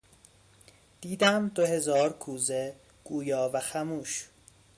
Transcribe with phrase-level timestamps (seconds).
[1.01, 4.29] ...دیدم دو هزار کوزه گویا و خموش